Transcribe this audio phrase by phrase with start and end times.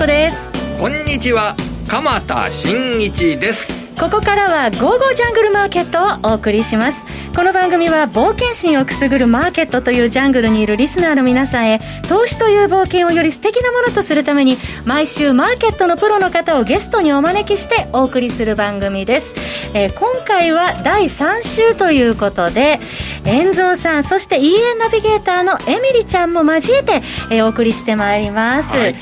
[0.00, 0.50] 子です。
[0.80, 1.54] こんにちは。
[1.86, 3.68] 鎌田新一です。
[3.98, 7.04] ここからは「ゴーゴージャングルマーケット」をお送りします。
[7.36, 19.34] この番組は冒険心をくすぐるマーケットというジャングルにいるリスナーの皆さんへ投資という冒険をより素敵なものとするために毎週マーケットのプロの方をゲストにお招きしてお送りする番組です、
[19.74, 22.80] えー、今回は第3週ということで
[23.24, 28.94] 遠蔵さんそして EN ナビゲーターのエミリちゃんも交えて、えー、お送りしてまいります、はい、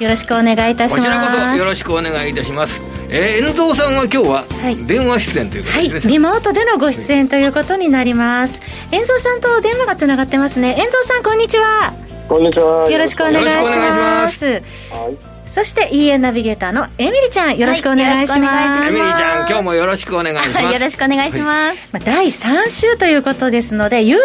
[0.00, 0.96] よろしくお願いいたします。
[0.96, 2.80] こちらこそよろしくお願いいたします。
[3.10, 4.44] えー、遠藤さんは今日は
[4.86, 8.60] 電話出演ということですね、はい、リモートでのご出演ということになります。
[8.90, 10.74] 遠藤さんと電話がつながってますね。
[10.78, 11.94] 遠藤さんこんにちは。
[12.28, 12.90] こんにちは。
[12.90, 14.46] よろしくお願いします。
[14.46, 15.34] はい。
[15.54, 24.18] そして EN ナビゲーターのエミリちゃんよろしくお願いします、エミリちゃん今日もよろしくお願いします、 よろしくお願いします、まあ、第3週ということですので YouTube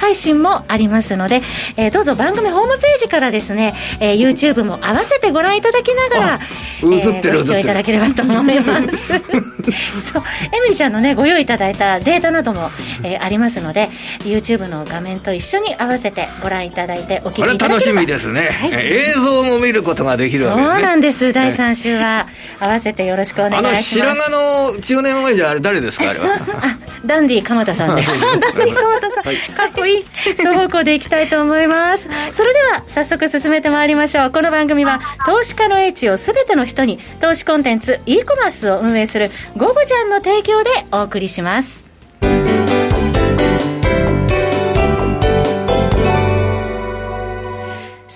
[0.00, 1.42] 配信もありますので、
[1.76, 6.40] えー、どうぞ番組ホームページからですね、えー、YouTube も合わせてご覧いただきながら、
[6.78, 9.18] えー、ご視聴いただければと思います。
[10.00, 10.22] そう
[10.56, 12.70] エミリちゃんのねご用意いただいたデータなども、
[13.02, 17.74] えー、ありますので YouTube の画面と一緒に合わせてご覧いただいてお聞きいただければ。
[17.74, 20.74] 楽しみですね、はい、映像も見ることができるわけですね。
[20.74, 21.32] そうなんです。
[21.32, 22.26] 第3週は
[22.58, 24.02] 合わせてよろしくお願いします。
[24.02, 26.26] あの白髪の中年前じゃあれ誰ですかあれは？
[27.06, 28.20] ダンディ鎌田さんです。
[28.20, 29.89] ダンディ鎌田さん、はい、かっこいい
[30.36, 34.30] 双方向でいきたいと思います、はい、それでは早速進めてまいりましょう。
[34.30, 41.90] この番組は投資家の英知をすべての人に投資コンテンツ e コマースを運営する「ゴゴジャン」の提供でお送りします。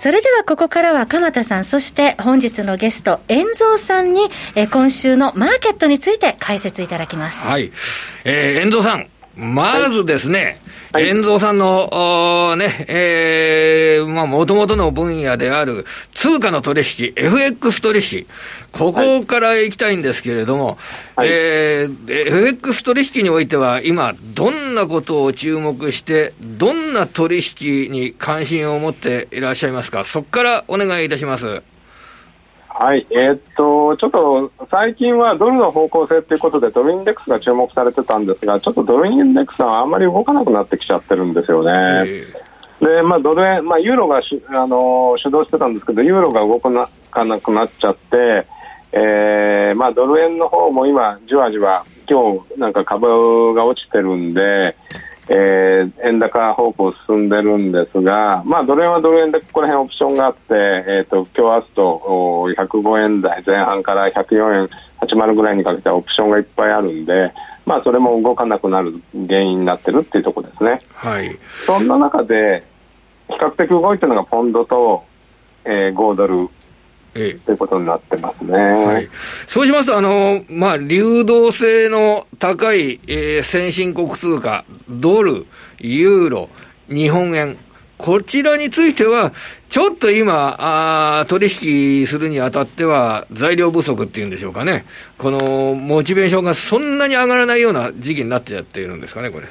[0.05, 7.47] それではここからは鎌田さん、そして本日のゲスト、遠蔵さんに、え今週のマーケットについて解説いただきます。
[7.47, 7.71] はい。
[8.23, 10.61] えー、遠蔵さん、まずですね、
[10.93, 18.27] はい、遠蔵さんの、ね、えー、まあ、もともとの分野である通貨の取引、FX 取引、
[18.71, 20.77] ここから行きたいんですけれども、
[21.17, 31.61] はい、えー、FX 取引においては今、どんなことを注目して、どんな取引に関心を持っていらっしゃいますか、そこからお願いいたします。
[32.77, 42.03] はい、えー、っと、ちょっと最近はドルの方向性ということで、ドルインデックスが注目されてたんですが、ちょっとドルインデックスはあんまり動かなくなってきちゃってるんですよね。
[42.81, 48.45] で、まあ、ドル円、まあ、ユーロがしあの主導してたんですけど、ユーロが動かなくなっちゃって、
[48.91, 54.75] えーまあ、ドル円の方も今、じわじわ、今日なんか株が落ちてるんで、
[55.27, 62.01] えー、円高方向進んでるんですが、まあ、ドル円はドル円でここら辺オプションがあって、えーと、今日明日と
[62.57, 64.69] 105円台前半から104円
[65.01, 67.33] 80ぐらいにかけてオプションがいっぱいあるんで、
[67.65, 70.79] まあ、それも動かなくなる原因になってるっていうところですね。
[70.93, 72.63] はい、そんな中で
[73.27, 75.03] 比較的動いてるのがポンドと、
[75.63, 76.49] えー、5ドル
[77.17, 78.57] ええ、ということになってますね。
[78.57, 79.09] はい。
[79.47, 85.45] そうしますと、あの、まあ、流動性の高い、えー、先進国通貨、ドル、
[85.79, 86.49] ユーロ、
[86.89, 87.57] 日本円、
[87.97, 89.31] こちらについては、
[89.69, 94.85] ちょっと今、あ取引するにあたっては、材料不足っていうんでしょうかね。
[95.17, 99.47] この、モチベーションがそんなに上がらないような時期になっちゃっているんですかね、これ。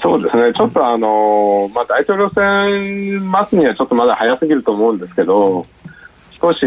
[0.00, 5.66] そうですね、ちょっとあのまあ、大統領選待つにはちょっとまだ早すぎると思うんですけど、
[6.40, 6.60] 少し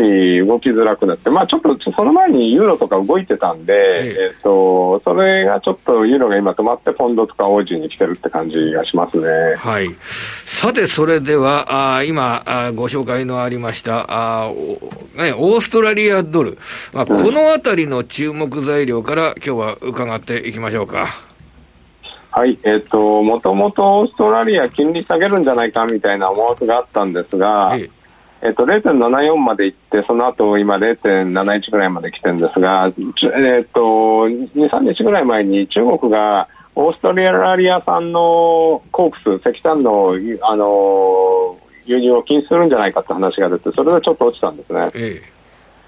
[0.46, 4.36] 動きづらくなって、まあ、ちょっとその前にユーロとか動いてたんで、ええ。
[4.40, 9.56] ー、とそれがちょっとユーロが今止まって、ポンドとかオージーに来てるって感じがしますね。
[9.58, 9.90] はい、
[10.46, 14.48] さて、それではあ今あ、ご紹介のありましたあ、
[15.16, 16.60] ね、オーストラリアドル、
[16.94, 21.08] まあ、このあたりの注目材料から、今日は伺っていきましょうか。
[22.30, 28.03] はい、えっ、ー、と、もともとオーストラリア金利下げるんじゃないかみたいな思惑があったんですが、ええ
[28.46, 32.90] えっと、0.74まで行って、その後今0.71ぐらいまで来てるんですが、え
[33.62, 33.80] っと、
[34.28, 44.92] 2、3日ぐらい前に中国がオーストラリア産のコークス、石炭の、あの、輸入を禁止するんじゃないかって話が出て、それでちょっと落ちたんですね。
[44.94, 45.43] ええ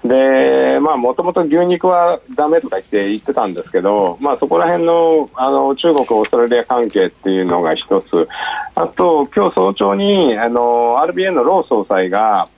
[0.08, 8.28] で、まあ、もともと牛肉はだめとか言って言ってたんですけど、まあ、そこら辺の、あの、中国、オーストラリア関係っていうのが一つ。
[8.74, 12.48] あと、今日早朝に、あの、RBA のロー総裁が、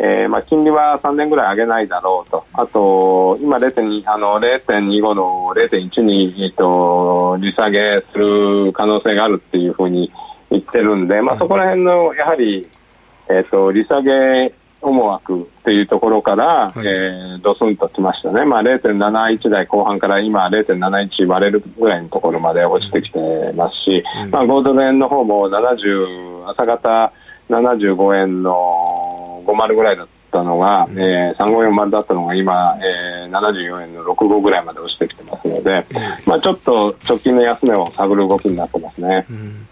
[0.00, 10.12] えーまあ、金利は3年ぐらい上げないだろうと、あと今0.2あの0.25の0.1に、えっと、利下げする可能性があるっていうふうに
[10.52, 12.68] 言ってるんで、まあ、そこら辺のやはり、
[13.28, 23.18] えっと、利下げ思惑っていうところから、はい、えー、ドスンときましたね、まあ、0.71台後半から今、0.71割れるぐらいのところまで落ちてきて
[23.54, 27.12] ますし、うん、まあ、5ドル円の方も70朝方
[27.48, 35.86] 75円の50ぐらいだったったのが、うん、えー、3540だったのが今、えー、74円の65ぐらいまで落ちてきてますので、
[36.26, 39.26] まあ、ちょっと直近の安値を探る動きになってますね。
[39.30, 39.66] うん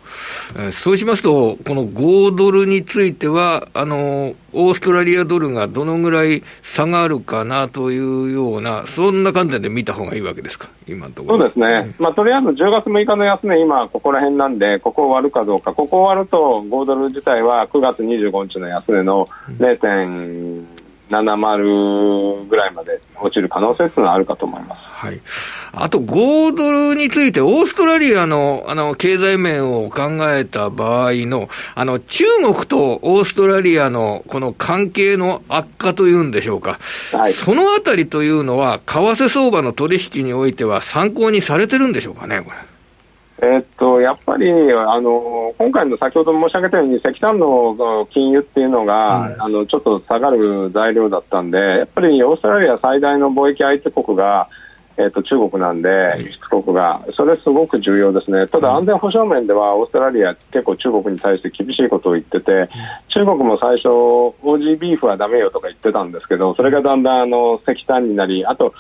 [0.73, 11.39] そうしますと、この5ドルについては、あの、オーストラリアドルがどのぐらい下がるかなというような、そんな観点で見た方がいいわけですか、今のところ。
[11.39, 11.95] そうですね。
[11.99, 19.27] まあ、とりあえず10月6日の安値、今、ここら辺なんで、ここを割るかどうか、ここを割ると、5ドル自体は9月25日の安値の
[19.59, 20.65] 0.5、
[21.11, 24.81] 70ぐらいまで落ちる可能性というのはあるかと思います。
[24.81, 25.21] はい。
[25.73, 36.79] あと、5ドルについて、オーストラリアの、あの、経済面を考えた場合の、あの、中国とオーストラリアの、この関係の悪化というんでしょうか。
[37.13, 37.33] はい。
[37.33, 42.57] そのあたりというのは、為替相場の取引においては参考にされてるんでしょうかね、これ。
[43.43, 54.49] えっと、やっぱりあの今回の先ほど申し上げたように石炭の金融っていうのが、うん、あのちょっと下がる材料だったんでやっぱりオーストラリア最大の貿易相手国が、
[54.97, 55.89] えっと、中国なんで、
[56.19, 62.71] 輸出国が、それすごく重要ですね、ただ安全保障面ではオーストラリア、結構中国に対して厳しいことを言ってて、
[63.09, 68.73] 中国も最初、オージービーフはだめよとか言ってたんですけど、それがだんだんあの石炭になり、あと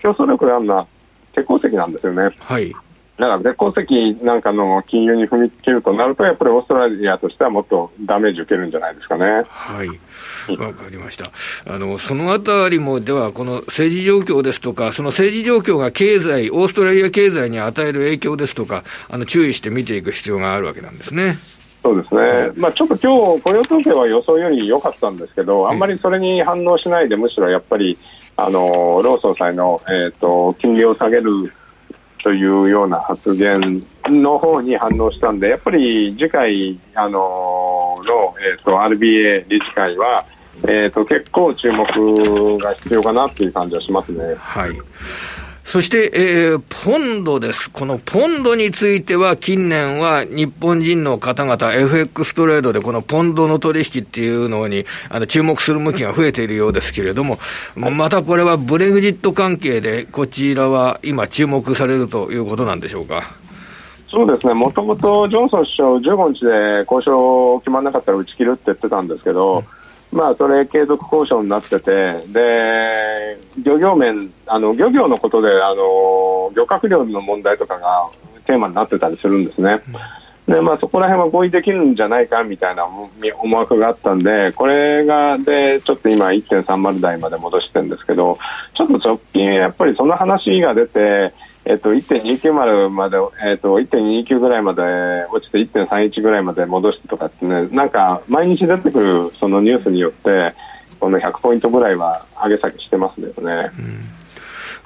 [0.00, 0.86] 競争力があるのは
[1.34, 2.30] 鉄鉱石なんですよね。
[2.38, 2.72] はい
[3.18, 3.74] だから鉄鉱
[4.16, 9.42] 石なんかの金融に踏み切るとなると、やっぱりオーストラリアとしてはもっとダメージ受けるんじゃないですかね。
[9.48, 9.88] はい。
[10.56, 11.30] わかりました。
[11.66, 21.36] あの、そのあたりも、では、この政治状況ですとか、その政治状況が経済、オーストラリア経済に与える影響ですとか、あの、注意して見ていく必要があるわけなんですね。
[21.82, 27.96] そうですね、まあ、ちょっと今日雇用統計は予想より良かったんですけど、あんまりそれに反応しないで、むしろやっぱり、
[28.36, 31.52] あのロー総裁の、えーと金利を下げる
[32.22, 40.24] というような発言の方に反応したんで、やっぱり次回あのの、えーと、RBA 理事会は、
[40.64, 44.34] えーと、結構注目が必要かなっていう感じはしますね。
[44.36, 44.72] はい
[45.68, 47.70] そして、えー、ポンドです。
[47.70, 57.38] このポンドについては、近年は日本人の方々、FX トレードでこのポンドの取引っていうのに、あの、注目する向きが増えているようですけれども、
[57.76, 63.24] またこれはブレグジット関係で、こちらは今注目されるということなんでしょうか？
[64.10, 66.50] そうですね、もともとジョンソン首相、15日で
[66.90, 69.77] 交渉決まらなかったら打ち切るって言ってたんですけど、うん
[70.10, 78.08] まあ、それ継続交渉になってて、で、漁業面、あの、漁業のことで、あの、漁獲量の問題とかが
[78.46, 79.82] テーマになってたりするんですね。
[80.46, 88.38] で、まあ、そこら辺は合意できるんじゃないかみたいな思惑があったんで、これが、で、ちょっと今1.30台まで戻してるんですけど、
[88.74, 91.34] ちょっと直近、やっぱりその話が出て、
[91.68, 94.82] えっと、1.290まで、えっと、1.29ぐらいまで
[95.30, 100.54] 落ちて1.31ぐらいまで戻してとかってね、なんか毎日出てくるそのニュースによって、
[100.98, 103.70] この100ポイントぐらいは上げ下げしてますよね。
[103.78, 104.00] うん、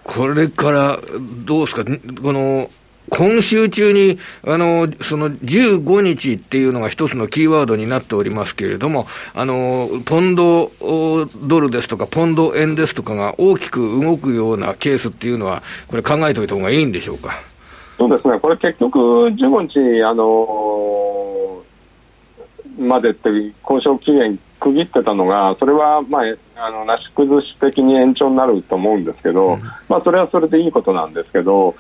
[0.03, 0.99] これから
[1.47, 2.69] どうですか、この
[3.11, 17.33] 今週中に、あの、その15日っていうのが一つのキーワードになっておりますけれども、あの、ポンドドルですとか、ポンド円ですとかが大きく動くようなケースっていうのは、これ考えておいた方がいいんでしょうか？
[17.99, 21.63] そうですね、これ結局15日、あの
[22.79, 23.29] までって
[23.63, 26.23] 交渉期限区切ってたのが、それは、まあ、
[26.67, 31.75] あの、なし崩し的に延長になると思うんですけど、うん、まあ、それはそれでいいことなんですけど、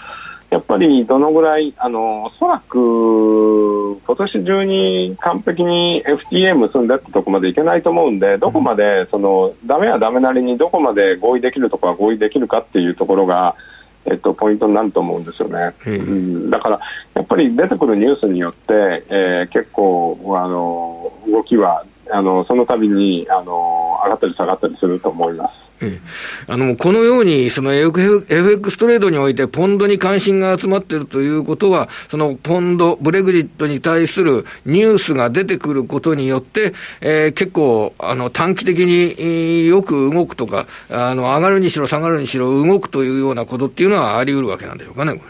[0.53, 13.57] やっぱりどのぐらい、あの、おそらく今年中に完璧に FTA 結んでってとこまでいけないと思うんで、どこまで、その、ダメはダメなりにどこまで合意できるところは合意できるかっていうところが、
[14.05, 15.75] えっと、ポイントになると思うんですよね。
[15.87, 16.81] うん、だから、
[17.15, 25.72] やっぱり出てくるニュースによって、えー、結構、あの、動きは、あの、その度に、あの、上がったり下がったりすると思います。
[25.83, 26.01] ええ、
[26.47, 45.21] あのこのように、その FX トレードにおいて、ポンドに関心が集まっているということは、そのポンド、ブレグジットに対するニュースが出てくることによって、えー、結構あの短期的によく動くとかあの、上がるにしろ下がるにしろ動くというようなことっていうのはあり得るわけなんでしょうかね、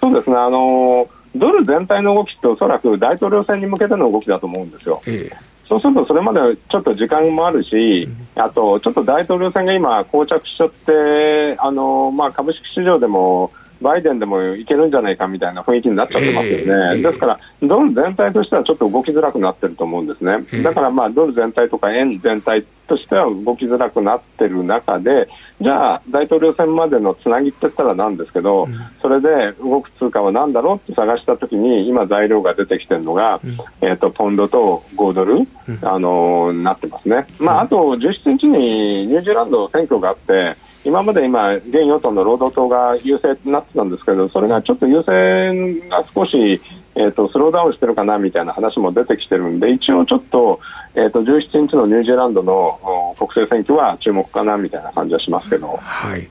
[0.00, 0.36] そうですね。
[0.36, 5.02] あのドル全体の動きっておそらく大統領選に向けての動きだと思うんですよ。
[5.06, 6.40] ええそうするとそれまで
[6.70, 13.50] ちょっと時間もあるし、あとちょっと大統領選が今、膠着しちゃって、あのまあ、株式市場でも
[13.84, 16.64] バイデンでもいけるんじゃないかみたいな雰囲気になっちゃってますよね、
[16.96, 25.28] えー、ですから、ドル全体としてはちょっと動きづらくなってると思うんですね、えー、だからまあドル全体とか円全体としては動きづらくなってる中で、
[25.60, 35.46] じゃあ、大統領選までのつなぎって言ったらなんですけど、うん、それで動く通貨は何だろうって探したときに、今、材料が出てきてるのが、うん、えーと、ポンドと5ドル、うん、
[35.82, 46.60] あのー、なってますね、まあ、あと17日にニュージーランド選挙があって、今まで今、現与党の労働党が優勢になってたんですけど、それがちょっと優勢が少し、
[46.96, 50.60] えーと、スローダウンしてるかなみたいな話も出てきてるんで、一応ちょっと、
[50.94, 56.28] えーと、17日のニュージーランドの国政選挙は注目かなみたいな感じはしますけど、はい。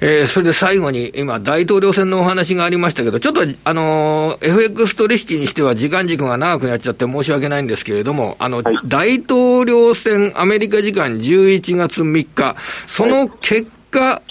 [0.00, 12.56] えー、それで最後に、今、大統領選のお話がありましたけど、ちょっと、あのー、FX 取引にしては時間軸が長くなっちゃって申し訳ないんですけれども、あの、はい、大統領選、アメリカ時間11月3日、
[12.88, 14.22] その結果、果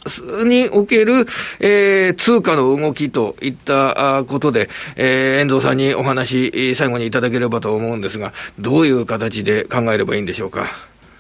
[0.46, 1.26] における、
[1.60, 10.66] えー、通貨の動きといったことで、えー、遠藤さんにお話、最後にいただければと思うんですが、どういう形で考えればいいんでしょうか？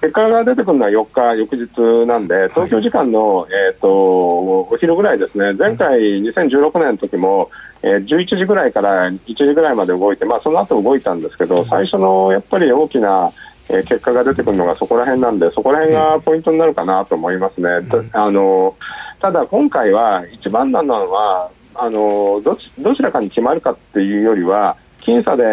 [0.01, 7.50] 結果が出てくるのは4日、翌日なんで、東京時間の、はい、えーと、お昼ぐらいですね、前回、2016年の時も、
[7.82, 13.32] えー、11時ぐらいから1時ぐらいまで動いて、まあ、その後動いたんですけど、最初のやっぱり大きな
[13.70, 17.70] えー、結果が出てくるのがそこら辺なんで、そこら辺がポイントになるかなと思いますね。
[17.70, 18.75] うん、あの
[19.22, 25.43] ただ、今回は一番なのはあのどちどちらかに決まるかっていうよりは、僅差で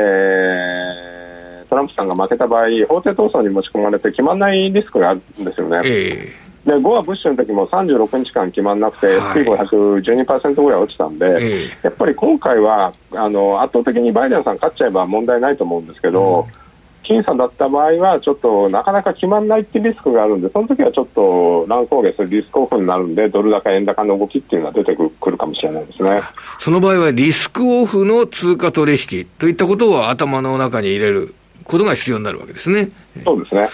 [1.69, 5.81] トランプさんが負けた場合、法廷闘争に持ち込まれて決まらないリスクがあるんですよね。
[5.85, 16.66] えーで5はブッシュの時も36日間決まらなくて、はい、SP512% ぐらい落ちたんで、えー、やっぱり今回はあの圧倒的にバイデンさん勝っちゃえば問題ないと思うんですけど、うん
[17.09, 26.21] 僅差だった場合は、ちょっとなかなか決まらないってリスクがあるんで、その時はちょっと乱高下するリスクオフになるんで、ドル高、円高の動きっていうのは出てくるかもしれないですね
[26.59, 31.35] その場合は、リスクオフの通貨取引といったことを頭の中に入れる
[31.65, 32.91] ことが必要になるわけですね。
[33.25, 33.69] そうですね。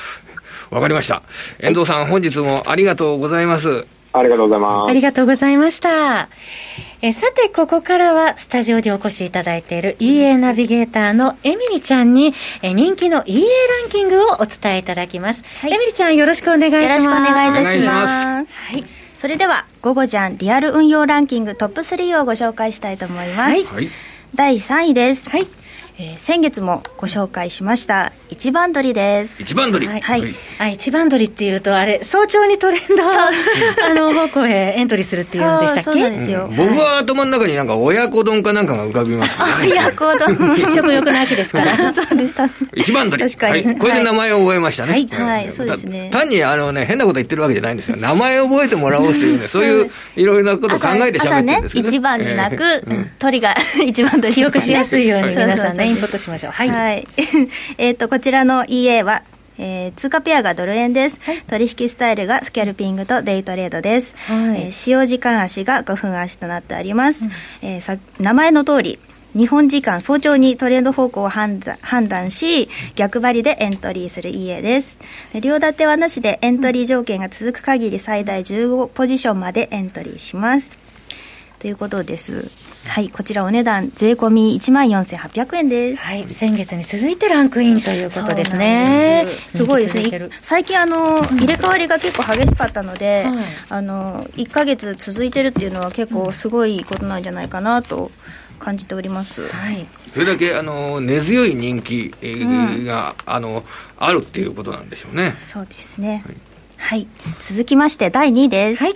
[0.71, 1.23] わかりました。
[1.61, 3.87] 遠藤さん、本日もありがとうございます。
[4.13, 4.91] ありがとうございます。
[4.91, 6.29] ありがとうございました。
[7.01, 15.45] えさて、ここからはスタジオにお越しいただいている EA ナビゲーターのエミリちゃんにえ人気の EA ランキングをお伝えいただきます。
[15.61, 17.05] はい、エミリちゃんよろしくお願いします。
[17.05, 18.53] よろしくお願いいたします。
[18.55, 18.85] はい。
[19.17, 23.75] それでは、午後じゃんリアル運用ランキングトップ3をご紹介したいと思います。
[23.75, 23.89] はい、
[24.35, 25.31] 第3位です。
[25.31, 25.47] はい。
[26.03, 29.41] えー、先月もご紹介しました一番鳥です。
[29.41, 33.05] 一番鳥はい、はい、あ一番鳥っていうとあれ早朝にトレンド
[33.87, 35.83] あの方向へエントリーするっていうんでしたっけ？
[35.83, 40.73] そうなんですよ、うん、僕は頭の中になんか親子丼かなんかが浮かびます、ね、親子丼。
[40.75, 41.77] 食欲の秋ですから。
[41.95, 42.49] そうでした。
[42.75, 44.93] 一番鳥確かに、はい、これで名前を覚えましたね。
[44.93, 46.11] はい、はい、そうですね。
[46.13, 47.97] 単にあのね変なこと言ってるわけじゃないんですよ。
[47.97, 51.83] 名前を覚えてもらおうというね そういういろいろなことを考えてしゃべってるんですね。
[51.83, 53.55] 一番になく、えー、鳥が
[53.87, 56.53] 一番鳥よくしやすいように皆さんねインプットしましょう。
[56.53, 57.07] はい、はい、
[57.79, 59.23] えっとこちらの EA は
[59.59, 68.99] えー、通貨ペアがドル円です、はい、取引スタイルがスキャルピングとデイトレードです、はい、えー、使用時間足が5分足となってあります、うん、えー、さ名前の通り
[69.35, 74.99] 日本時間早朝にトレンド方向を判断し、逆張りでエントリーする家です。
[75.41, 80.73] 両立てはなしでエントリー条件が続く限り最大15ポジションまでエントリーします。
[81.59, 82.51] ということです。
[82.85, 86.03] はい、こちらお値段税込み1万4800円です。
[86.03, 89.25] はい、先月に続いてランクインということですね。
[89.47, 90.31] すすごいですね。
[90.41, 93.37] 最近あの、入れ替わりが結構激しかったので、はい、
[93.69, 98.11] あの1か月続いてるっていうのは結構すごいことなんじゃないかなと
[98.59, 99.41] 感じております。
[99.49, 99.87] はい。
[100.13, 103.65] それだけあの根強い人気が、うん、あの
[103.97, 105.35] あるっていうことなんでしょうね。
[105.39, 106.23] そうですね。
[106.27, 106.52] はい
[106.83, 107.07] はい。
[107.41, 108.83] 続きまして、第2位です。
[108.83, 108.95] はい。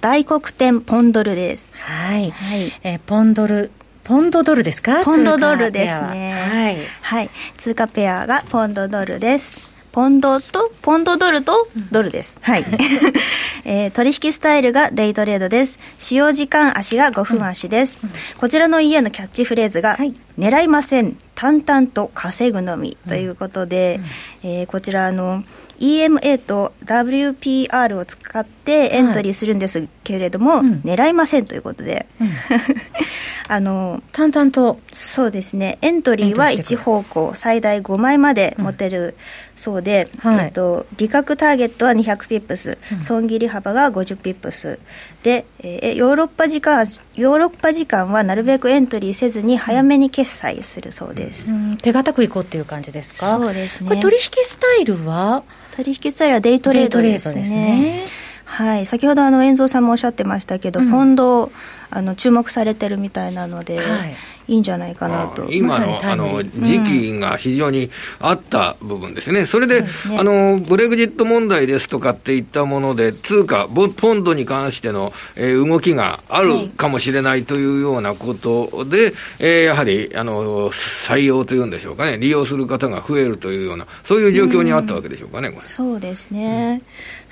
[0.00, 1.80] 大黒天ポンドルです。
[1.80, 2.30] はい。
[2.30, 2.72] はい。
[2.82, 3.70] えー、ポンドル、
[4.04, 5.02] ポンドドルですか？
[5.04, 6.32] ポンドドルですね。
[6.32, 6.76] はい。
[7.02, 7.30] はい。
[7.56, 9.70] 通貨ペアがポンドドルです。
[9.92, 12.38] ポンドと、ポンドドルとドルです。
[12.42, 12.64] はい。
[13.64, 15.78] えー、取引スタイルがデイトレードです。
[15.98, 17.98] 使用時間足が5分足です。
[18.02, 21.18] うん、こちらの家のキャッチフレーズが、はい、狙いません。
[21.34, 22.96] 淡々と稼ぐのみ。
[23.08, 24.00] ということで、
[24.42, 25.44] うん、えー、こちらあの、
[25.80, 32.30] EMA と WPR を使ってエントリーするんですけれども、はいうん、狙いませんということで、うん、
[33.48, 34.78] あの淡々と。
[34.92, 35.78] そうですね。
[35.80, 39.16] エントリーは1方向最大5枚まで持てる
[39.56, 44.78] そうで、うんはい、えっと、利確ターゲットは200ピップス、損切り幅が50ピップス。
[45.22, 53.38] で、えー、ヨーロッパ時間ヨーロッパ時間はなるべくエントリーせずに早めに決済するそうです、手堅くいこうっていう感じですか？
[53.38, 53.88] そうですね。
[53.88, 55.42] これ取引スタイルは？
[55.76, 57.44] 取引スタイルはデイトレードですね。
[57.44, 58.04] すね。
[58.44, 61.52] はい、先ほどあの遠蔵さんもおっしゃってましたけど、うん、ポンド
[61.90, 64.16] あの注目されてるみたいなので、はい、
[64.50, 65.48] いいんじゃないかなと。
[65.50, 69.46] 今のあの時期が非常にあった部分ですね。
[69.46, 86.82] それで、ね、あのブレグジット問題ですとかっていったもので、通貨、ポンドに関しての、えー、動きがあるかもしれないというようなことで、はい、えー、やはりあの採用というんでしょうかね、利用する方が増えるというような、そういう状況にあったわけでしょうかね、うん、そうですね。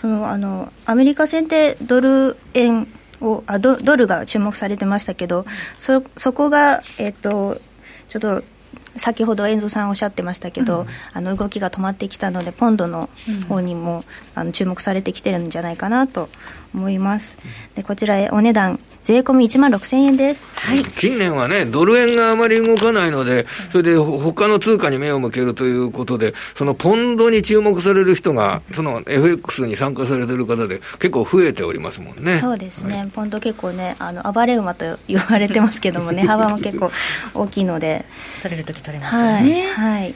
[0.02, 2.86] うん、そのあのアメリカ戦でドル円
[3.20, 5.44] をあドドルが注目されてましたけど
[5.78, 7.60] そそこが、えっと、
[8.08, 8.42] ちょっと
[8.98, 13.08] 先ほど遠藤さんおっしゃってましたけど、うん、あの動きが止まってきたのでポンドの
[13.48, 16.28] 方にも、うん、あの注目されてきてるんじゃないかなと
[16.74, 17.38] 思います。
[17.74, 18.80] でこちらへお値段。
[19.08, 32.38] 税込み1万6000円です、はい、近年はね、ドル円があまり動かないので、それで他の通貨に目を向けるということで、そのポンドに注目される人が、その FX に参加されてる方で、結構増えておりますもんね。
[32.40, 36.90] そうですね、はい、ポンド結構ね、あの暴れ馬と言われてますけどもね、 幅も結構
[37.32, 38.04] 大きいので。
[38.42, 40.02] 取れるとき取れますよね、はい。
[40.02, 40.14] はい。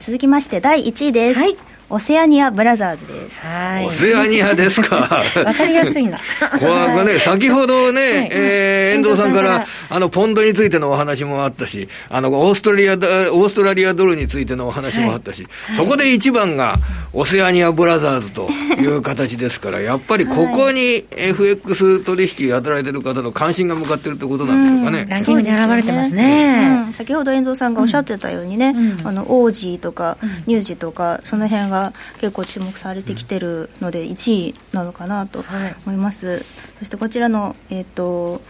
[0.00, 1.40] 続きまして、第1位です。
[1.40, 1.56] はい
[1.94, 3.46] オセアニアブラザーズです。
[3.46, 3.86] はい。
[3.86, 4.96] オセアニアですか？
[5.44, 6.16] わかりやすいな。
[6.58, 16.78] これね、先ほどね、はい、えー、遠藤さんから、あの、ポンドについてのお話もあったし、あの、オーストラリア、オーストラリアドルについてのお話もあったし、はい、そこで一番が、
[17.12, 18.48] オセアニアブラザーズと
[18.80, 25.06] いう形ですから、やっぱりここに FX 取引働いてる方の関心が向かってるってことなんでしょうかね。
[25.10, 26.86] ランキングに現れてますね。
[26.90, 31.81] 先ほど遠藤さんがおっしゃってたようにね、あの、オージーとか、ニュージーとか、その辺が
[32.20, 35.44] 結構注目されてきてるので1位なのかなと
[35.86, 36.42] 思います、はい、
[36.78, 38.40] そしてこちらの、えーと、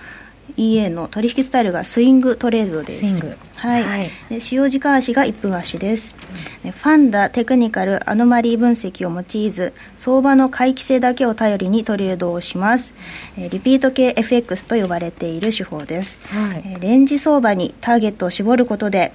[0.57, 3.25] EA の取引スタイルがスイングトレードです。
[3.57, 3.85] はい。
[3.85, 6.15] はい、で使用時間足が1分足です。
[6.63, 12.95] ファンダ、テクニカル、アノマリー分析を用いず、相場の回帰性だけを頼りにトレードをします。
[13.39, 16.21] えリピート系 FX と呼ばれている手法です。
[16.27, 19.13] はい、えレンジ相場にターゲットを絞ることで、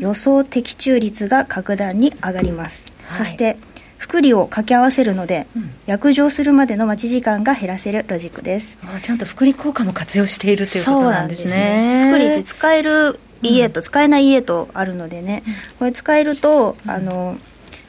[0.00, 2.93] 予想的中率が格段に上がります。
[3.06, 3.56] はい、そして、
[4.04, 8.78] 複利を掛け合わせるので、うん、約定するまでの待ち時間が減らせるロジックです。
[8.84, 12.04] あちゃんと複利効果も活用しているということなんですね。
[12.06, 17.38] 複利って使える家と使えない家とあるのでね、うん、これ使えるとあの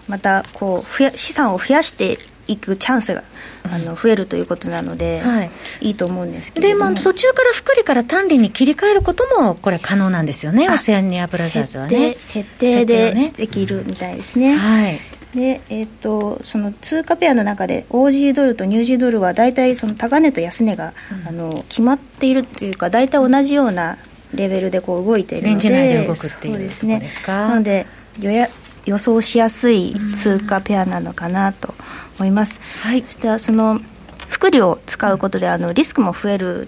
[0.08, 3.23] またこう増や資産を増やしていくチャンスが
[3.71, 5.51] あの増えるということなので、はい、
[5.82, 12.15] いいと思うんですけどで、まあ、途中から複利から単利に切り替えることもこれ可能なんですよねオセアニアブラザーズはね。
[12.19, 14.99] 設定でできるみたいですね、ねはい。
[15.36, 23.97] で、えーと、その通貨ペアの中で OG ドルとニュージードルは大体その高値と安値が、うん、あの決まっているというか大体同じような
[24.34, 27.10] レベルでこう動いているのででそうですね。
[27.28, 27.86] なので
[28.19, 28.47] 予や
[28.86, 31.73] 予想しやすい通貨ペアなのかなと
[32.17, 33.80] 思います、うんはい、そしてその
[34.28, 36.67] 複利を使うことであのリスクも増える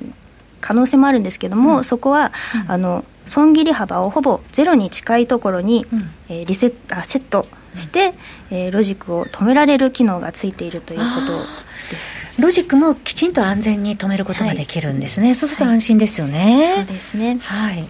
[0.62, 2.32] 可能性もあるんですけども、うん、そこは、
[2.68, 8.14] あの損切り幅をほぼゼロに近いところに、うん、えー、リセあセットして、
[8.50, 12.42] えー、ロジックを止められる機能がついているということです。
[12.42, 17.38] ロジックもきちんと安全に止めることができるんですね、はい、そうすると安心ですよね、はい、そうですね。
[17.42, 17.86] はい。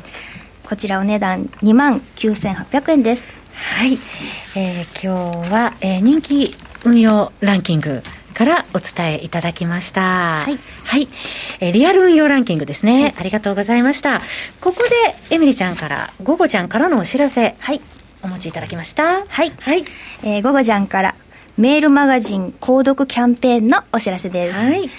[0.67, 3.25] こちらお値段2万9800円です。
[3.53, 3.97] はい、
[4.55, 6.51] えー、今日は、えー、人気
[6.85, 8.01] 運用ランキング
[8.33, 10.01] からお伝えいただきました。
[10.01, 10.59] はい。
[10.83, 11.07] はい。
[11.59, 14.21] えー、リアル運用ランキングですね、はい、ありがとうございました。
[14.61, 14.83] ここ
[15.29, 17.55] で、エミリちゃんから、ゴゴちゃんからのお知らせ。
[17.57, 17.81] はい。
[18.21, 19.25] お持ちいただきました。
[19.27, 19.51] はい。
[19.59, 19.83] はい。
[20.23, 21.15] えー、ゴゴちゃんから、
[21.57, 24.57] メールマガジン購読キャンペーンのお知らせです。
[24.57, 24.89] はい。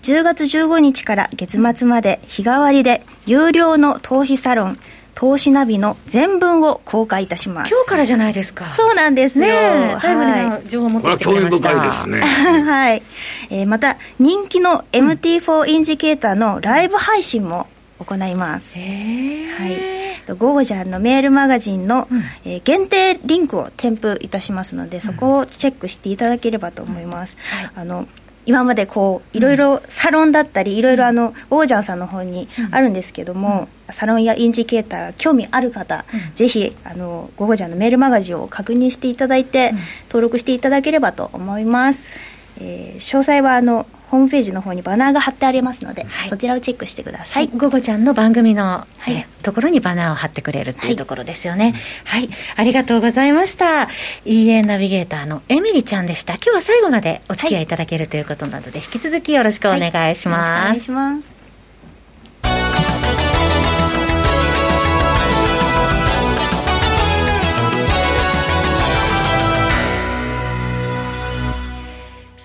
[0.00, 4.78] 10月15日から月末まで日替わりで有料の投資サロン
[5.18, 7.72] 投資ナビの全文を公開いたします。
[7.72, 8.70] 今日からじゃないですか。
[8.70, 9.46] そうなんですよ。
[9.46, 12.20] ねタイムリーな情報持ってきてくれました、興味深いですね。
[12.62, 13.02] はい、
[13.50, 17.66] えー、また人気の MT4 インジケーターのライブ配信も
[17.98, 20.38] 行います、うん、はい。
[20.38, 27.36] ゴージャンのメールマガジンの、うん、えー、限定リンクを添付いたしますので、そこをチェックしていただければと思います。
[27.52, 27.58] うん。
[27.58, 28.06] はい、あの
[28.48, 42.08] 今までこういろいろサロンだったりいろいろあのオージャンさんの方にあるんですけども、うん、サロンやインジケーター興味ある方、うん、ぜひあのゴゴジャンのメールマガジンを確認していただいて、うん、登録していただければと思います、
[42.58, 47.48] えー、詳細はあのホームページの方にバナーが貼ってありますので、はい、そちらをチェックしてください。
[47.48, 51.74] ゴ、は、ゴ、い、ちゃんの番組の、はい、えところにバナーを貼ってくれるっていうところですよね。
[52.04, 53.88] はい、はい、ありがとうございました。
[54.24, 56.34] EA ナビゲーターのエミリちゃんでした。
[56.34, 60.50] 今日は最後までお付き合いいただけるということなので、引き続きよろしくお願いします。
[60.50, 61.37] お願いします。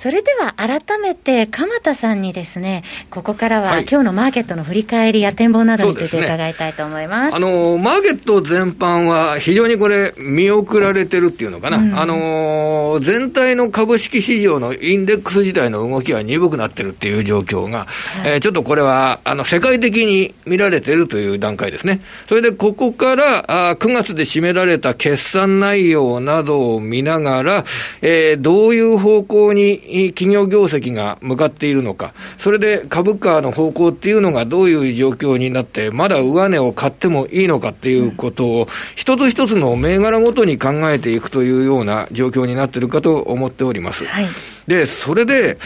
[0.03, 7.37] それでは改めて、鎌田さんにですね、ここからは、今日のマーケットの振り返りや展望などについて伺いたいと思います。
[7.37, 11.77] すね、あの、マーケット全般は非常にこれ、見送られてるっていうのかな。
[11.77, 22.01] うん、あの、全体の株式市場のインデックス自体の動きは鈍くなってるっていう状況が、はい、えー、ちょっとこれは、あの、世界的に見られてるという段階ですね。
[22.27, 27.63] それで、ここから、あ9月で占められた決算内容などを見ながら、
[28.01, 44.05] えー、どういう方向に企業業績が向かっているのか、それで株価の方向っていうのがどういう状況になって、まだ上値を買ってもいいのかっていうことを、一つ一つの銘柄ごとに考えていくというような状況になっているかと思っております。
[44.05, 44.27] はい、
[44.67, 45.57] で、それで、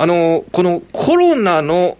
[0.00, 1.98] あの、このコロナの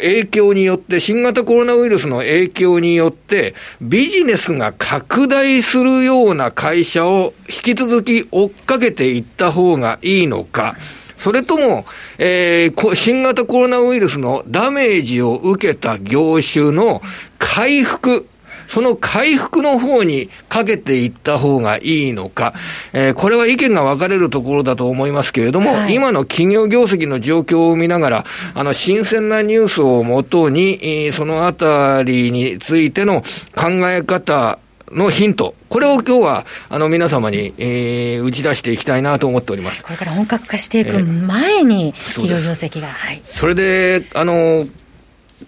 [0.00, 10.74] 影響によって、新型コロナウイルスの影響によって、ビジネスが拡大するような会社を引き続き追っかけていった方がいいのか、
[11.16, 11.84] それとも、
[12.18, 17.02] えー、新型コロナウイルスのダメージを受けた業種の
[17.38, 18.26] 回復、
[18.72, 22.54] その回復の方にかけていった方がいいのか、
[22.94, 33.20] えー、これは意見が分かれるところだと思いますけれども、はい、今の企業業績の状況を見ながら、あの、新鮮なニュースをもとに、えー、そのあたりについての
[33.54, 34.58] 考え方、
[34.90, 39.82] のヒント、これを今日は、あの、皆様に、えー、打ち出していきたいなと思っております。
[39.82, 42.88] これから本格化していく前に、企業業績が。
[42.88, 43.22] はい。
[43.24, 44.66] それで、あの、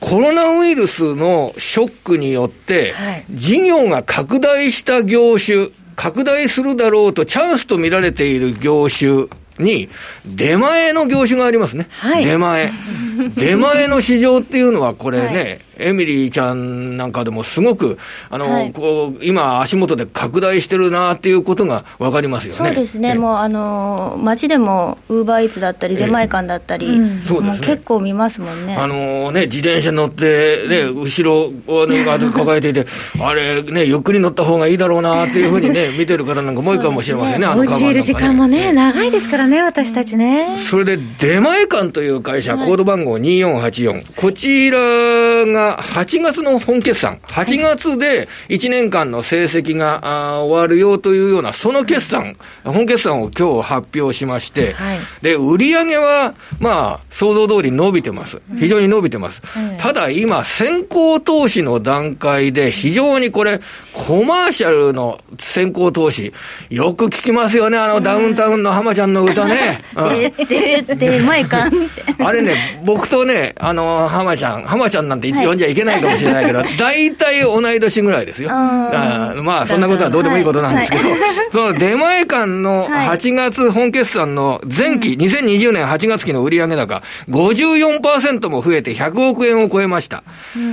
[0.01, 2.95] コロナウイルスのショックによって、
[3.31, 9.27] 事業が拡大した業種、拡大するだろうとチャンスと見られている業種
[9.59, 9.89] に、
[10.27, 11.89] 出前の業種がありますね。
[11.91, 12.71] はい、出前。
[13.37, 17.99] 出前の市場っていうのは、これね、はいエミリーちゃんなんかでもすごく、
[18.31, 22.57] あの、はい、こう、今足元で拡大してるなっていうことがわかりますよね。
[22.57, 23.15] そうですね。
[23.15, 26.87] もう、あの、街でも、ウーバーイーツだったり、出前館だったり、
[27.27, 27.67] そうですね。
[27.67, 28.77] 結構見ますもんね。
[28.77, 32.87] あのね、自転車乗って、ね、後ろを、ね、抱えていて、
[33.21, 40.57] あれ、ね、ゆっくり乗った方がいいだろうなっていうふうにね、見てる方なんかも多いかもしれませんね、あのカバー、る時間もね、長いですからね、私たちね。
[40.71, 44.15] それで、出前館という会社、コード番号2484。
[44.17, 58.41] こちらが、8月の本決算、8月で1年間の成績が、終わるよというような、その決算、本決算を今日発表しまして、はい、で、売上は、まあ、想像通り伸びてます。
[58.59, 59.43] 非常に伸びてます。
[59.79, 63.61] ただ今、先行投資の段階で、非常にこれ、
[63.93, 66.33] コマーシャルの先行投資、
[66.71, 69.83] よく聞きますよね、あの、ダウンタウンの浜ちゃんの歌ね。
[70.49, 71.69] で、で、前か。
[72.19, 78.51] あれね、僕とね、あの、浜ちゃん、浜ちゃんなんて呼んじゃいけないかもしれないけど、大体同い年ぐらいですよ。
[78.53, 81.05] あまあ、そんなことはどうでもいいことなんですけど、
[81.53, 90.23] その出前館の8月本決算の前期、2020年8月期の売上高、54%も増えて100億円を超えました。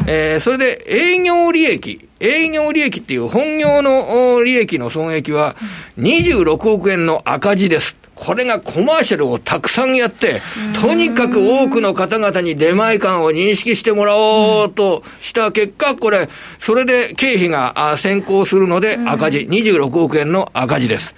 [0.08, 5.56] えそれで営業利益、営業利益っていう本業の利益の損益は
[6.00, 8.01] 26億円の赤字です。
[8.22, 10.44] これがコマーシャルをたくさんやって、
[10.80, 16.30] とにかく多くの方々に出前感を認識してもらおうとした結果、これ、
[16.60, 21.16] それで経費が先行するので赤字、26億円の赤字です。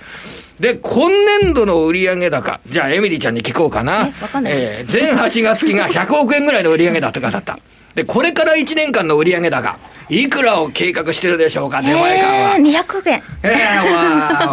[0.62, 1.10] で、今
[1.42, 4.08] 年度の売上高、じゃあエミリーちゃんに聞こうかな。
[4.46, 7.60] えー、前8月期が100億円ぐらいの売上高だった。
[7.96, 9.78] で、これから1年間の売上高。
[10.14, 12.56] いくらを計画してるでしょうか、出前館は。
[12.58, 13.24] 200億円。
[13.42, 13.56] え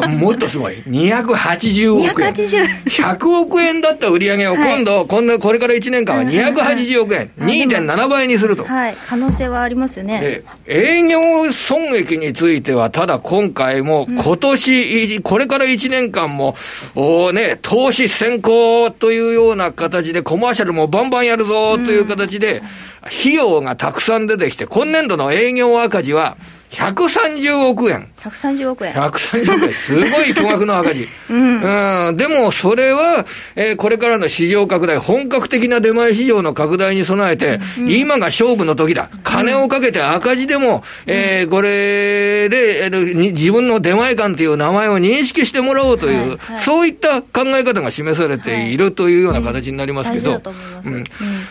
[0.07, 0.83] ー、もっとすごい。
[0.87, 2.33] 280億円。
[2.33, 2.85] 280。
[2.85, 7.31] 100億円だった売り上げを今度、はい、今度、これから1年間は280億円。
[7.39, 8.65] 2.7倍にすると。
[8.65, 8.97] はい。
[9.07, 10.21] 可能性はありますよね。
[10.21, 16.57] で、営業損益については、ただ今回も、今年、うん、これから1年間も、
[16.95, 22.67] おね、投資先行というような形で、コマーシャルもバンバンやるぞという形で、うん
[23.03, 25.50] 費用がたくさん出てきて、今年度の営業
[25.83, 26.37] 赤字は
[26.71, 28.09] 130億円。
[28.19, 28.93] 130億円。
[28.95, 29.73] 130億円。
[29.73, 31.09] すごい巨額の赤字。
[31.29, 32.17] うん、うん。
[32.17, 39.11] でも、それは、えー、これからの市場拡大、本格的な出前市場の拡大に備えて、うん、今が勝負の時だ。
[39.25, 50.41] 金をかけて赤字でも、うん、えー、これで、えー、自分の出前館という名前を認識してもらおうという、はいはい、そういった考え方が示されているというような形になりますけど、
[50.85, 51.05] うん、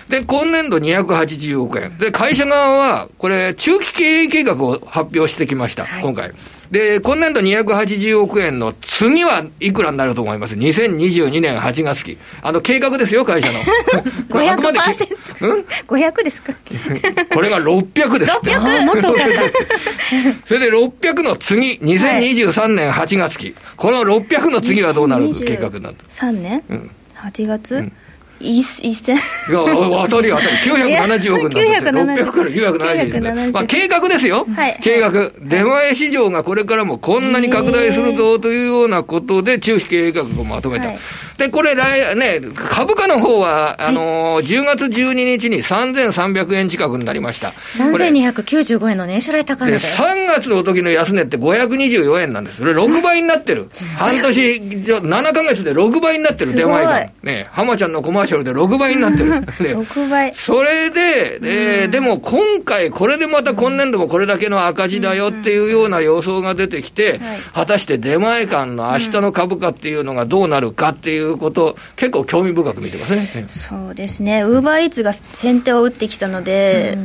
[0.07, 1.97] で、今年度280億円。
[1.97, 6.31] で、会社側は、これ、中期経営計画を発表してきました、はい、今回。
[6.71, 12.17] で、今年度280億円の次はいくらになると思います ?2022 年8月期。
[12.41, 13.59] あの、計画ですよ、会社の。
[14.29, 15.19] 500%?
[15.41, 16.53] うん ?500 ですか？
[17.33, 18.55] これが600ですって。
[18.55, 18.85] 600?
[18.85, 19.15] もっと
[20.45, 23.55] それで600の次、2023年8月期。
[23.75, 25.29] この600の次はどうなる？
[25.45, 26.91] 計画になる ?3 年うん。
[27.15, 27.91] 8月、うん
[28.39, 30.47] 一千いや、当たり当たり。
[30.57, 33.53] 970億になって600から970億。
[33.53, 34.45] まあ、計画ですよ。
[34.55, 35.11] はい、計画。
[35.39, 40.87] 出前市場がこれからもこんなに拡大するぞというようなことで、中期計画をまとめた。
[40.87, 40.99] はい
[41.39, 47.51] で、これ来、ね、株価の方は、あのー、10月12日に3300円近くになりました。
[47.77, 50.01] 3295円の年初来高値です。
[50.01, 52.57] 3月の時の安値って524円なんです。
[52.57, 53.69] それ6倍になってる。
[53.97, 57.09] 半年、7ヶ月で6倍になってる、出前が。
[57.23, 59.29] ね、浜ちゃんのコマーシャルで6倍になってる。
[59.29, 60.33] ね、6倍。
[60.35, 67.19] それで、えー、でも今回、これでまた今年度もこれだけの赤字だよっていうような予想が出てきて、
[67.53, 73.45] 果たして出前館の明日の株価っていうのがどうなるかっていうこと、結構興味深く見てますね。
[73.47, 74.43] そうですね。
[74.43, 76.97] ウーバーイーツが先手を打ってきたので、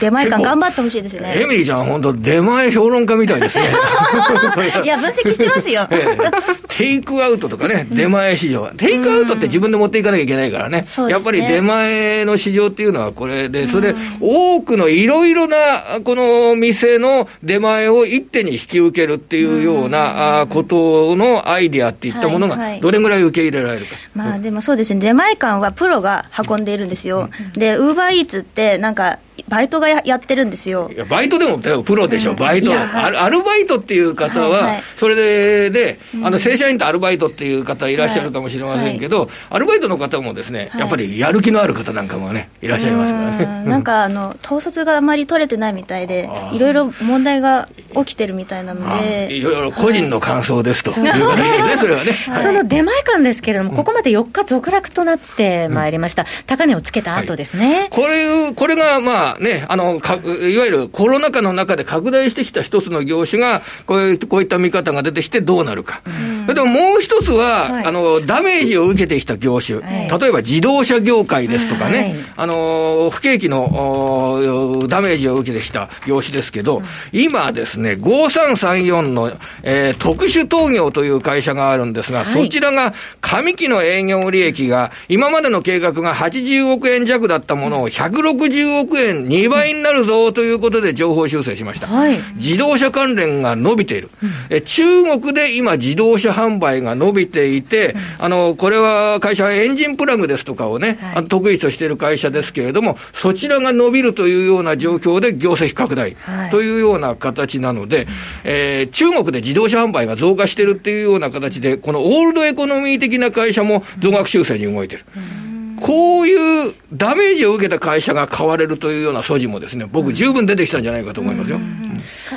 [0.00, 1.34] 出前感頑張ってほしいですよね。
[1.36, 3.64] エミリーちゃん、本当出前評論家みたいですね。
[4.84, 5.88] いや、分析してますよ。
[6.68, 8.70] テイクアウトとかね、出前市場。
[8.76, 10.84] テイクアウトって自分で持っていかなきゃいけないからね。
[11.08, 15.56] やっぱり出前の市場っていうのはこれで、それで多くのいろいろな、
[16.04, 23.92] この店の出前を一手に引き受けるっていうようなことのアイディアっていったものが、どれぐらい受け入れられるか。
[24.14, 27.30] まあでもそうですね、出前館はプロが運んでいるんですよ。
[27.54, 29.18] で、ウーバーイーツってなんか、
[29.52, 30.90] バイトがやってるんですよ。
[30.90, 33.20] いやバイトでもプロでしょ、うん、バイト、アル。
[33.20, 34.62] アルバイトっていう方は、はい。
[34.62, 39.26] はい、それで、で、あの、正社員とアルバイトっていう方いらっしゃるかもしれませんけど、はい。
[39.26, 43.30] はい、アルバイトの方もですね、やっぱりやる気のある方なんかもね、いらっしゃいますから
[43.62, 43.68] ね。
[43.68, 49.34] なんか、あの、統率があまり取れてないみたいで、いろいろ問題が起きてるみたいなので。
[49.34, 52.16] いろいろ個人の感想ですということでね、 それはね。
[52.40, 56.24] その出前館ですけれども、ここまで4日続落となってまいりました。
[56.46, 57.88] 高値をつけた後ですね。
[57.90, 66.02] これ、これが、まあね、あの、かいわゆるコロナ禍の中で拡大してきた一つの業種が、こういうこういった見方が出てきてどうなるか。
[66.46, 91.86] でももう一つは、はい、あの、ダメージを受けてきた業種、はい、例えば自動車業界ですとかね、はい、あの、不景気のダメージを受けてきた業種ですけど、うん、今ですね、5334の、えー、特殊陶業という会社があるんですが、そちらが上期の営業利益が、今までの計画が80億円弱だったものを160億円2倍になるぞということで情報修正しました。
[91.86, 94.10] はい、自動車関連が伸びている。
[94.22, 106.16] うん、え中国で今自動車販売が伸びていて、うん、あの、これは会社はエンジンプラグですとかをね、はい、得意としている会社ですけれども、そちらが伸びるというような状況で業績拡大
[106.50, 108.06] というような形なので、はい、
[108.44, 115.04] えー、中国で自動車販売が増加しているっていうような形で、このオールドエコノミー的な会社も増額修正に動いてる。
[115.16, 115.52] うん。
[115.82, 121.60] こういうダメージを受けた会社が買われるというような素地もですね、僕十分出てきたんじゃないかと思いますよ。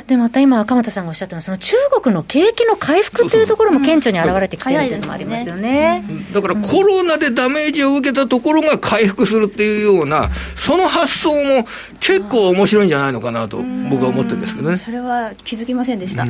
[0.07, 6.03] で、また今、赤俣さんがおっしゃってます、その中国の景気の回復というところも顕著に現れてきているというのもありますよね。
[6.33, 11.67] だからコロナでダメージを受けたところが回復するっていうような、その発想も
[11.99, 14.77] 結構面白いんじゃないのかなと僕は思ってるんですけどね。
[14.77, 16.25] それは気づきませんでした。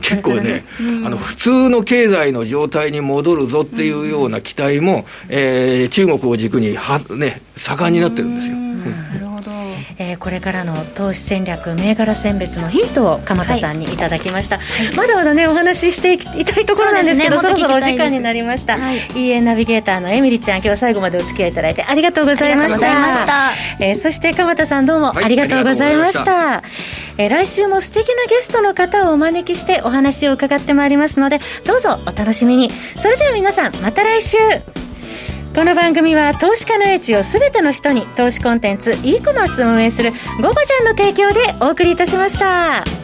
[0.00, 0.64] 結構ね、
[1.04, 8.64] あの、普通の経済の状態に戻るぞっていうような期待も、えー、中国を軸には、ね、盛んになってるんですよ。
[9.98, 23.52] えー、これからの投資戦略銘柄選別のヒントを鎌田さんにいただきました、はい、まだまだねお話ししていきたいところなんですけどそ、ね,、ろそろお時間になりました、はい、EA ナビゲーターのエミリちゃん今日は最後までお付き合いいただいてありがとうございました。
[23.80, 26.32] えー、そして鎌田さんどうもありがとうございました。
[26.32, 26.62] はい、
[27.18, 32.70] えー、来週も素敵なゲストの方をお招きしてお話を伺ってまいりますのでどうぞお楽しみに。
[32.96, 34.38] それでは皆さんまた来週
[35.54, 40.10] この番組は投資家の英知をすべての人に投資コンテンツ e コマースを運営する
[40.42, 43.03] 「ゴゴちゃん」の提供でお送りいたしました。